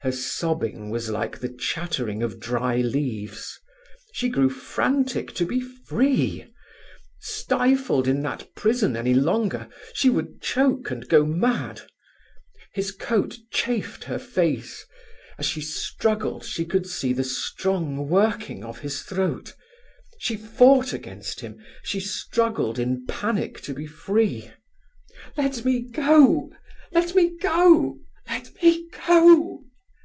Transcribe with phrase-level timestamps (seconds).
[0.00, 3.58] Her sobbing was like the chattering of dry leaves.
[4.12, 6.52] She grew frantic to be free.
[7.18, 11.80] Stifled in that prison any longer, she would choke and go mad.
[12.74, 14.84] His coat chafed her face;
[15.38, 19.54] as she struggled she could see the strong working of his throat.
[20.18, 24.50] She fought against him; she struggled in panic to be free.
[25.38, 26.92] "Let me go!" she cried.
[27.06, 27.98] "Let me go!
[28.28, 29.62] Let me go!"